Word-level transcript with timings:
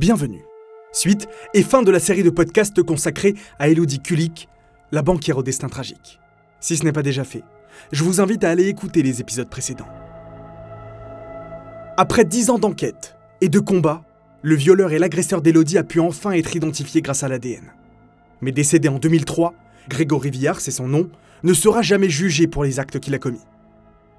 Bienvenue. 0.00 0.46
Suite 0.92 1.28
et 1.52 1.62
fin 1.62 1.82
de 1.82 1.90
la 1.90 2.00
série 2.00 2.22
de 2.22 2.30
podcasts 2.30 2.82
consacrée 2.82 3.34
à 3.58 3.68
Elodie 3.68 4.00
Kulik, 4.00 4.48
la 4.92 5.02
banquière 5.02 5.36
au 5.36 5.42
destin 5.42 5.68
tragique. 5.68 6.18
Si 6.58 6.78
ce 6.78 6.84
n'est 6.84 6.92
pas 6.92 7.02
déjà 7.02 7.22
fait, 7.22 7.42
je 7.92 8.02
vous 8.02 8.18
invite 8.18 8.42
à 8.42 8.48
aller 8.48 8.66
écouter 8.68 9.02
les 9.02 9.20
épisodes 9.20 9.50
précédents. 9.50 9.90
Après 11.98 12.24
dix 12.24 12.48
ans 12.48 12.58
d'enquête 12.58 13.14
et 13.42 13.50
de 13.50 13.58
combat, 13.58 14.02
le 14.40 14.54
violeur 14.54 14.92
et 14.92 14.98
l'agresseur 14.98 15.42
d'Elodie 15.42 15.76
a 15.76 15.84
pu 15.84 16.00
enfin 16.00 16.30
être 16.30 16.56
identifié 16.56 17.02
grâce 17.02 17.22
à 17.22 17.28
l'ADN. 17.28 17.70
Mais 18.40 18.52
décédé 18.52 18.88
en 18.88 18.98
2003, 18.98 19.52
Grégory 19.90 20.30
Villard, 20.30 20.62
c'est 20.62 20.70
son 20.70 20.88
nom, 20.88 21.10
ne 21.42 21.52
sera 21.52 21.82
jamais 21.82 22.08
jugé 22.08 22.46
pour 22.46 22.64
les 22.64 22.80
actes 22.80 23.00
qu'il 23.00 23.14
a 23.14 23.18
commis. 23.18 23.44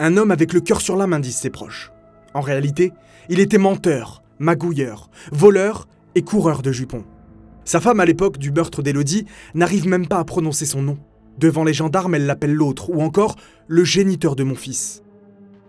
Un 0.00 0.16
homme 0.16 0.32
avec 0.32 0.54
le 0.54 0.60
cœur 0.60 0.80
sur 0.80 0.96
la 0.96 1.06
main, 1.06 1.20
disent 1.20 1.36
ses 1.36 1.50
proches. 1.50 1.92
En 2.34 2.40
réalité, 2.40 2.92
il 3.28 3.38
était 3.38 3.58
menteur, 3.58 4.24
magouilleur, 4.38 5.10
voleur 5.32 5.88
et 6.14 6.22
coureur 6.22 6.62
de 6.62 6.72
jupons. 6.72 7.04
Sa 7.64 7.80
femme, 7.80 8.00
à 8.00 8.06
l'époque 8.06 8.38
du 8.38 8.50
meurtre 8.50 8.82
d'Élodie, 8.82 9.26
n'arrive 9.54 9.86
même 9.86 10.08
pas 10.08 10.18
à 10.18 10.24
prononcer 10.24 10.64
son 10.64 10.82
nom. 10.82 10.98
Devant 11.38 11.64
les 11.64 11.74
gendarmes, 11.74 12.14
elle 12.14 12.26
l'appelle 12.26 12.54
l'autre, 12.54 12.90
ou 12.90 13.02
encore 13.02 13.36
le 13.66 13.84
géniteur 13.84 14.34
de 14.36 14.42
mon 14.42 14.54
fils. 14.54 15.02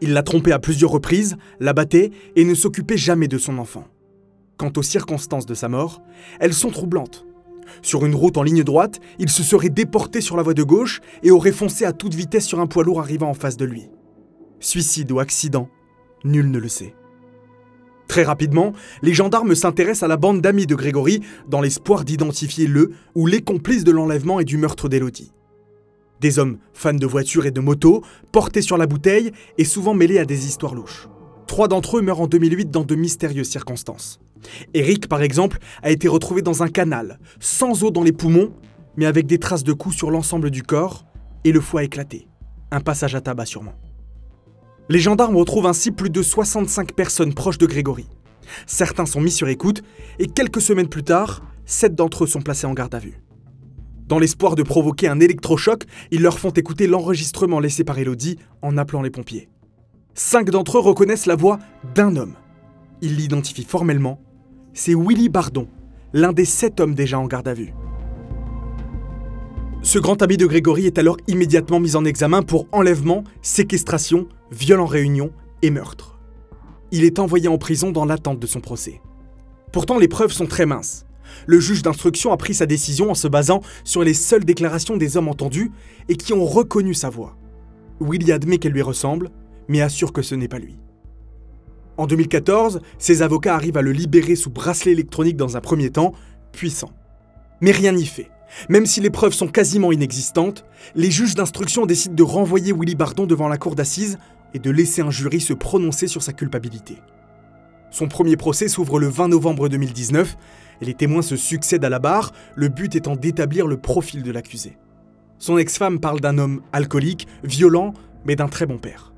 Il 0.00 0.12
l'a 0.12 0.22
trompée 0.22 0.52
à 0.52 0.58
plusieurs 0.58 0.90
reprises, 0.90 1.36
la 1.58 1.72
battait 1.72 2.10
et 2.36 2.44
ne 2.44 2.54
s'occupait 2.54 2.98
jamais 2.98 3.28
de 3.28 3.38
son 3.38 3.58
enfant. 3.58 3.84
Quant 4.58 4.72
aux 4.76 4.82
circonstances 4.82 5.46
de 5.46 5.54
sa 5.54 5.68
mort, 5.68 6.02
elles 6.38 6.54
sont 6.54 6.70
troublantes. 6.70 7.26
Sur 7.82 8.06
une 8.06 8.14
route 8.14 8.36
en 8.36 8.42
ligne 8.42 8.62
droite, 8.62 9.00
il 9.18 9.28
se 9.28 9.42
serait 9.42 9.70
déporté 9.70 10.20
sur 10.20 10.36
la 10.36 10.42
voie 10.42 10.54
de 10.54 10.62
gauche 10.62 11.00
et 11.22 11.30
aurait 11.30 11.52
foncé 11.52 11.84
à 11.84 11.92
toute 11.92 12.14
vitesse 12.14 12.46
sur 12.46 12.60
un 12.60 12.66
poids 12.66 12.84
lourd 12.84 13.00
arrivant 13.00 13.30
en 13.30 13.34
face 13.34 13.56
de 13.56 13.64
lui. 13.64 13.88
Suicide 14.60 15.10
ou 15.12 15.18
accident, 15.18 15.68
nul 16.24 16.50
ne 16.50 16.58
le 16.58 16.68
sait. 16.68 16.94
Très 18.08 18.22
rapidement, 18.22 18.72
les 19.02 19.14
gendarmes 19.14 19.54
s'intéressent 19.54 20.04
à 20.04 20.08
la 20.08 20.16
bande 20.16 20.40
d'amis 20.40 20.66
de 20.66 20.74
Grégory 20.74 21.20
dans 21.48 21.60
l'espoir 21.60 22.04
d'identifier 22.04 22.66
le 22.66 22.92
ou 23.14 23.26
les 23.26 23.42
complices 23.42 23.84
de 23.84 23.90
l'enlèvement 23.90 24.40
et 24.40 24.44
du 24.44 24.56
meurtre 24.56 24.88
d'Elodie. 24.88 25.32
Des 26.20 26.38
hommes 26.38 26.58
fans 26.72 26.94
de 26.94 27.06
voitures 27.06 27.46
et 27.46 27.50
de 27.50 27.60
motos, 27.60 28.02
portés 28.32 28.62
sur 28.62 28.78
la 28.78 28.86
bouteille 28.86 29.32
et 29.58 29.64
souvent 29.64 29.92
mêlés 29.92 30.18
à 30.18 30.24
des 30.24 30.46
histoires 30.46 30.74
louches. 30.74 31.08
Trois 31.46 31.68
d'entre 31.68 31.98
eux 31.98 32.02
meurent 32.02 32.20
en 32.20 32.26
2008 32.26 32.70
dans 32.70 32.84
de 32.84 32.94
mystérieuses 32.94 33.48
circonstances. 33.48 34.18
Eric, 34.74 35.08
par 35.08 35.22
exemple, 35.22 35.58
a 35.82 35.90
été 35.90 36.08
retrouvé 36.08 36.42
dans 36.42 36.62
un 36.62 36.68
canal, 36.68 37.18
sans 37.40 37.84
eau 37.84 37.90
dans 37.90 38.02
les 38.02 38.12
poumons, 38.12 38.52
mais 38.96 39.06
avec 39.06 39.26
des 39.26 39.38
traces 39.38 39.64
de 39.64 39.72
coups 39.72 39.96
sur 39.96 40.10
l'ensemble 40.10 40.50
du 40.50 40.62
corps 40.62 41.04
et 41.44 41.52
le 41.52 41.60
foie 41.60 41.84
éclaté. 41.84 42.26
Un 42.70 42.80
passage 42.80 43.14
à 43.14 43.20
tabac 43.20 43.46
sûrement. 43.46 43.74
Les 44.88 45.00
gendarmes 45.00 45.36
retrouvent 45.36 45.66
ainsi 45.66 45.90
plus 45.90 46.10
de 46.10 46.22
65 46.22 46.92
personnes 46.92 47.34
proches 47.34 47.58
de 47.58 47.66
Grégory. 47.66 48.06
Certains 48.66 49.06
sont 49.06 49.20
mis 49.20 49.32
sur 49.32 49.48
écoute 49.48 49.82
et 50.20 50.26
quelques 50.26 50.60
semaines 50.60 50.88
plus 50.88 51.02
tard, 51.02 51.42
sept 51.64 51.94
d'entre 51.94 52.24
eux 52.24 52.28
sont 52.28 52.40
placés 52.40 52.68
en 52.68 52.74
garde 52.74 52.94
à 52.94 53.00
vue. 53.00 53.20
Dans 54.06 54.20
l'espoir 54.20 54.54
de 54.54 54.62
provoquer 54.62 55.08
un 55.08 55.18
électrochoc, 55.18 55.82
ils 56.12 56.22
leur 56.22 56.38
font 56.38 56.50
écouter 56.50 56.86
l'enregistrement 56.86 57.58
laissé 57.58 57.82
par 57.82 57.98
Elodie 57.98 58.38
en 58.62 58.78
appelant 58.78 59.02
les 59.02 59.10
pompiers. 59.10 59.48
Cinq 60.14 60.50
d'entre 60.50 60.78
eux 60.78 60.80
reconnaissent 60.80 61.26
la 61.26 61.34
voix 61.34 61.58
d'un 61.96 62.14
homme. 62.14 62.36
Ils 63.02 63.16
l'identifient 63.16 63.64
formellement. 63.64 64.20
C'est 64.72 64.94
Willy 64.94 65.28
Bardon, 65.28 65.66
l'un 66.12 66.32
des 66.32 66.44
sept 66.44 66.78
hommes 66.78 66.94
déjà 66.94 67.18
en 67.18 67.26
garde 67.26 67.48
à 67.48 67.54
vue. 67.54 67.74
Ce 69.82 69.98
grand 69.98 70.22
ami 70.22 70.36
de 70.36 70.46
Grégory 70.46 70.86
est 70.86 70.98
alors 70.98 71.16
immédiatement 71.26 71.80
mis 71.80 71.96
en 71.96 72.04
examen 72.04 72.42
pour 72.42 72.66
enlèvement, 72.72 73.24
séquestration, 73.42 74.28
viol 74.50 74.80
en 74.80 74.86
réunion 74.86 75.32
et 75.62 75.70
meurtre. 75.70 76.18
Il 76.92 77.04
est 77.04 77.18
envoyé 77.18 77.48
en 77.48 77.58
prison 77.58 77.90
dans 77.90 78.04
l'attente 78.04 78.38
de 78.38 78.46
son 78.46 78.60
procès. 78.60 79.00
Pourtant, 79.72 79.98
les 79.98 80.08
preuves 80.08 80.32
sont 80.32 80.46
très 80.46 80.66
minces. 80.66 81.04
Le 81.46 81.60
juge 81.60 81.82
d'instruction 81.82 82.32
a 82.32 82.36
pris 82.36 82.54
sa 82.54 82.66
décision 82.66 83.10
en 83.10 83.14
se 83.14 83.28
basant 83.28 83.60
sur 83.84 84.02
les 84.02 84.14
seules 84.14 84.44
déclarations 84.44 84.96
des 84.96 85.16
hommes 85.16 85.28
entendus 85.28 85.72
et 86.08 86.16
qui 86.16 86.32
ont 86.32 86.44
reconnu 86.44 86.94
sa 86.94 87.10
voix. 87.10 87.36
Willy 88.00 88.32
admet 88.32 88.58
qu'elle 88.58 88.72
lui 88.72 88.82
ressemble, 88.82 89.30
mais 89.68 89.80
assure 89.80 90.12
que 90.12 90.22
ce 90.22 90.34
n'est 90.34 90.48
pas 90.48 90.58
lui. 90.58 90.76
En 91.96 92.06
2014, 92.06 92.80
ses 92.98 93.22
avocats 93.22 93.54
arrivent 93.54 93.78
à 93.78 93.82
le 93.82 93.92
libérer 93.92 94.36
sous 94.36 94.50
bracelet 94.50 94.92
électronique 94.92 95.36
dans 95.36 95.56
un 95.56 95.60
premier 95.60 95.90
temps, 95.90 96.12
puissant. 96.52 96.90
Mais 97.60 97.70
rien 97.70 97.92
n'y 97.92 98.06
fait. 98.06 98.30
Même 98.68 98.86
si 98.86 99.00
les 99.00 99.10
preuves 99.10 99.32
sont 99.32 99.48
quasiment 99.48 99.92
inexistantes, 99.92 100.64
les 100.94 101.10
juges 101.10 101.34
d'instruction 101.34 101.86
décident 101.86 102.14
de 102.14 102.22
renvoyer 102.22 102.72
Willy 102.72 102.94
Bardon 102.94 103.26
devant 103.26 103.48
la 103.48 103.58
cour 103.58 103.74
d'assises 103.74 104.18
et 104.54 104.58
de 104.58 104.70
laisser 104.70 105.02
un 105.02 105.10
jury 105.10 105.40
se 105.40 105.52
prononcer 105.52 106.06
sur 106.06 106.22
sa 106.22 106.32
culpabilité. 106.32 106.96
Son 107.90 108.08
premier 108.08 108.36
procès 108.36 108.68
s'ouvre 108.68 108.98
le 108.98 109.08
20 109.08 109.28
novembre 109.28 109.68
2019 109.68 110.36
et 110.80 110.84
les 110.84 110.94
témoins 110.94 111.22
se 111.22 111.36
succèdent 111.36 111.84
à 111.84 111.88
la 111.88 111.98
barre, 111.98 112.32
le 112.54 112.68
but 112.68 112.94
étant 112.94 113.16
d'établir 113.16 113.66
le 113.66 113.76
profil 113.76 114.22
de 114.22 114.30
l'accusé. 114.30 114.76
Son 115.38 115.58
ex-femme 115.58 116.00
parle 116.00 116.20
d'un 116.20 116.38
homme 116.38 116.62
alcoolique, 116.72 117.26
violent, 117.44 117.94
mais 118.24 118.36
d'un 118.36 118.48
très 118.48 118.66
bon 118.66 118.78
père. 118.78 119.12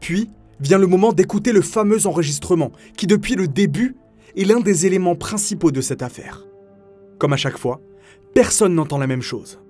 Puis 0.00 0.30
vient 0.60 0.78
le 0.78 0.86
moment 0.86 1.12
d'écouter 1.12 1.52
le 1.52 1.62
fameux 1.62 2.06
enregistrement, 2.06 2.72
qui 2.96 3.06
depuis 3.06 3.34
le 3.34 3.48
début 3.48 3.96
est 4.36 4.44
l'un 4.44 4.60
des 4.60 4.86
éléments 4.86 5.16
principaux 5.16 5.70
de 5.70 5.80
cette 5.80 6.02
affaire. 6.02 6.44
Comme 7.18 7.32
à 7.32 7.38
chaque 7.38 7.58
fois, 7.58 7.80
personne 8.34 8.74
n'entend 8.74 8.98
la 8.98 9.06
même 9.06 9.22
chose. 9.22 9.60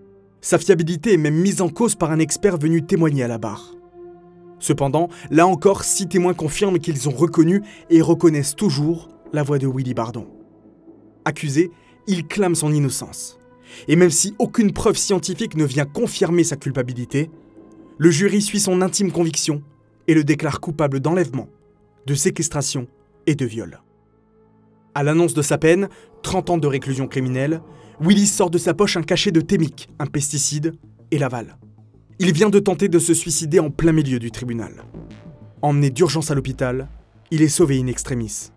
Sa 0.41 0.59
fiabilité 0.59 1.13
est 1.13 1.19
même 1.19 1.35
mise 1.35 1.61
en 1.61 1.69
cause 1.69 1.95
par 1.95 2.11
un 2.11 2.19
expert 2.19 2.57
venu 2.57 2.83
témoigner 2.83 3.23
à 3.23 3.29
la 3.29 3.39
barre. 3.39 3.75
Cependant, 4.61 5.09
là 5.31 5.47
encore, 5.47 5.85
six 5.85 6.07
témoins 6.07 6.35
confirment 6.35 6.79
qu'ils 6.79 7.09
ont 7.09 7.13
reconnu 7.13 7.63
et 7.89 8.03
reconnaissent 8.03 8.55
toujours 8.55 9.09
la 9.33 9.43
voix 9.43 9.59
de 9.59 9.67
Willy 9.67 9.95
Bardon. 9.95 10.29
Accusé, 11.25 11.71
il 12.07 12.27
clame 12.27 12.55
son 12.55 12.73
innocence. 12.73 13.39
Et 13.89 13.97
même 13.97 14.11
si 14.11 14.35
aucune 14.39 14.73
preuve 14.73 14.97
scientifique 14.97 15.57
ne 15.57 15.65
vient 15.65 15.87
confirmer 15.87 16.45
sa 16.45 16.57
culpabilité, 16.57 17.31
le 17.99 18.11
jury 18.11 18.43
suit 18.43 18.61
son 18.61 18.83
intime 18.83 19.13
conviction 19.13 19.63
et 20.07 20.15
le 20.15 20.25
déclare 20.25 20.61
coupable 20.61 21.01
d'enlèvement, 21.01 21.49
de 22.07 22.15
séquestration 22.15 22.87
et 23.27 23.35
de 23.35 23.47
viol. 23.47 23.81
À 24.95 25.03
l'annonce 25.03 25.35
de 25.35 25.43
sa 25.43 25.57
peine, 25.57 25.89
30 26.23 26.51
ans 26.51 26.59
de 26.59 26.67
réclusion 26.67 27.07
criminelle, 27.07 27.63
Willy 28.01 28.27
sort 28.27 28.51
de 28.51 28.59
sa 28.59 28.75
poche 28.75 28.97
un 28.97 29.03
cachet 29.03 29.31
de 29.31 29.41
thémique, 29.41 29.89
un 29.99 30.07
pesticide, 30.07 30.75
et 31.11 31.19
l'avale. 31.19 31.57
Il 32.23 32.35
vient 32.35 32.51
de 32.51 32.59
tenter 32.59 32.91
de 32.91 32.99
se 32.99 33.15
suicider 33.15 33.61
en 33.61 33.71
plein 33.71 33.93
milieu 33.93 34.19
du 34.19 34.31
tribunal. 34.31 34.85
Emmené 35.63 35.89
d'urgence 35.89 36.31
à 36.31 36.35
l'hôpital, 36.35 36.87
il 37.31 37.41
est 37.41 37.49
sauvé 37.49 37.81
in 37.81 37.87
extremis. 37.87 38.51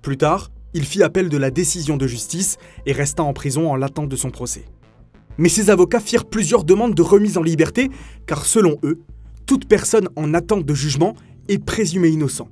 Plus 0.00 0.16
tard, 0.16 0.52
il 0.72 0.84
fit 0.84 1.02
appel 1.02 1.28
de 1.28 1.36
la 1.36 1.50
décision 1.50 1.96
de 1.96 2.06
justice 2.06 2.56
et 2.86 2.92
resta 2.92 3.24
en 3.24 3.32
prison 3.32 3.68
en 3.68 3.74
l'attente 3.74 4.08
de 4.08 4.14
son 4.14 4.30
procès. 4.30 4.66
Mais 5.38 5.48
ses 5.48 5.70
avocats 5.70 5.98
firent 5.98 6.24
plusieurs 6.24 6.62
demandes 6.62 6.94
de 6.94 7.02
remise 7.02 7.36
en 7.36 7.42
liberté, 7.42 7.90
car 8.26 8.46
selon 8.46 8.76
eux, 8.84 9.00
toute 9.44 9.66
personne 9.66 10.08
en 10.14 10.32
attente 10.32 10.64
de 10.64 10.74
jugement 10.74 11.16
est 11.48 11.58
présumée 11.58 12.10
innocent. 12.10 12.46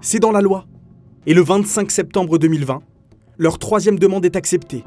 C'est 0.00 0.18
dans 0.18 0.32
la 0.32 0.40
loi. 0.40 0.66
Et 1.26 1.34
le 1.34 1.42
25 1.42 1.92
septembre 1.92 2.38
2020, 2.38 2.80
leur 3.38 3.60
troisième 3.60 4.00
demande 4.00 4.24
est 4.24 4.34
acceptée. 4.34 4.82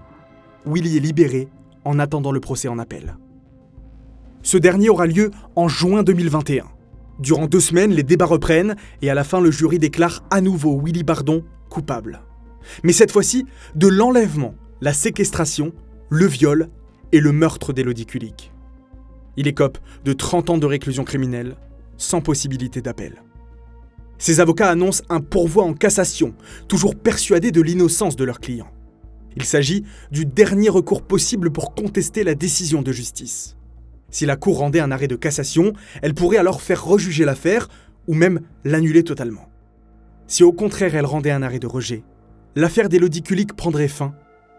Willy 0.66 0.98
est 0.98 1.00
libéré 1.00 1.48
en 1.86 2.00
attendant 2.00 2.34
le 2.34 2.42
procès 2.42 2.68
en 2.68 2.80
appel. 2.80 3.16
Ce 4.46 4.58
dernier 4.58 4.90
aura 4.90 5.08
lieu 5.08 5.32
en 5.56 5.68
juin 5.68 6.04
2021. 6.04 6.66
Durant 7.18 7.48
deux 7.48 7.60
semaines, 7.60 7.92
les 7.92 8.04
débats 8.04 8.28
reprennent 8.28 8.76
et 9.02 9.10
à 9.10 9.16
la 9.16 9.24
fin, 9.24 9.42
le 9.42 9.50
jury 9.50 9.80
déclare 9.80 10.24
à 10.30 10.40
nouveau 10.40 10.80
Willy 10.80 11.02
Bardon 11.02 11.44
coupable. 11.68 12.22
Mais 12.84 12.94
cette 12.94 13.10
fois-ci, 13.10 13.48
de 13.74 13.88
l'enlèvement, 13.88 14.54
la 14.82 14.94
séquestration, 14.94 15.74
le 16.10 16.28
viol 16.28 16.70
et 17.12 17.22
le 17.22 17.32
meurtre 17.32 17.74
d'Élodie 17.74 18.06
Kulik. 18.06 18.54
Il 19.36 19.48
écope 19.48 19.80
de 20.04 20.14
30 20.14 20.52
ans 20.52 20.58
de 20.60 20.68
réclusion 20.68 21.06
criminelle, 21.06 21.56
sans 21.98 22.22
possibilité 22.22 22.84
d'appel. 22.84 23.24
Ses 24.20 24.42
avocats 24.42 24.70
annoncent 24.70 25.04
un 25.10 25.22
pourvoi 25.22 25.64
en 25.64 25.74
cassation, 25.74 26.36
toujours 26.68 26.96
persuadés 26.96 27.52
de 27.52 27.62
l'innocence 27.62 28.16
de 28.16 28.24
leur 28.24 28.40
client. 28.40 28.68
Il 29.38 29.44
s'agit 29.44 29.86
du 30.12 30.28
dernier 30.28 30.70
recours 30.70 31.02
possible 31.02 31.52
pour 31.52 31.74
contester 31.74 32.24
la 32.24 32.36
décision 32.36 32.84
de 32.84 32.92
justice. 32.92 33.58
Si 34.10 34.26
la 34.26 34.36
Cour 34.36 34.60
rendait 34.60 34.80
un 34.80 34.92
arrêt 34.92 35.08
de 35.08 35.16
cassation, 35.16 35.74
elle 36.02 36.14
pourrait 36.14 36.38
alors 36.38 36.62
faire 36.62 36.84
rejuger 36.84 37.26
l'affaire 37.26 37.68
ou 38.08 38.14
même 38.14 38.42
l'annuler 38.64 39.04
totalement. 39.04 39.50
Si 40.28 40.44
au 40.44 40.54
contraire 40.54 40.96
elle 40.96 41.06
rendait 41.06 41.32
un 41.32 41.44
arrêt 41.44 41.60
de 41.60 41.68
rejet, 41.68 42.04
l'affaire 42.56 42.90
d'Élodie 42.90 43.22
Kulik 43.22 43.56
prendrait 43.56 43.88
fin 43.88 44.16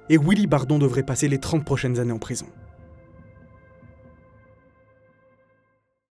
et 0.08 0.18
Willy 0.18 0.46
Bardon 0.46 0.78
devrait 0.78 1.02
passer 1.02 1.28
les 1.28 1.38
30 1.38 1.64
prochaines 1.64 1.98
années 1.98 2.12
en 2.12 2.18
prison. 2.18 2.46